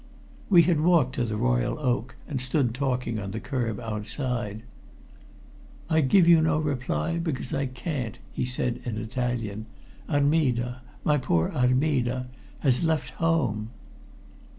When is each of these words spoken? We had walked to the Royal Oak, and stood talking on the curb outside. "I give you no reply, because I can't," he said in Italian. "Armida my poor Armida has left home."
We 0.49 0.63
had 0.63 0.79
walked 0.81 1.13
to 1.13 1.25
the 1.25 1.37
Royal 1.37 1.77
Oak, 1.77 2.15
and 2.27 2.41
stood 2.41 2.73
talking 2.73 3.19
on 3.19 3.29
the 3.29 3.39
curb 3.39 3.79
outside. 3.79 4.63
"I 5.91 6.01
give 6.01 6.27
you 6.27 6.41
no 6.41 6.57
reply, 6.57 7.19
because 7.19 7.53
I 7.53 7.67
can't," 7.67 8.17
he 8.31 8.43
said 8.43 8.79
in 8.83 8.97
Italian. 8.97 9.67
"Armida 10.09 10.81
my 11.03 11.19
poor 11.19 11.49
Armida 11.51 12.29
has 12.61 12.83
left 12.83 13.11
home." 13.21 13.69